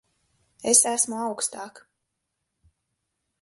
Es 0.71 0.79
esmu 0.91 1.19
augstāk. 1.25 1.83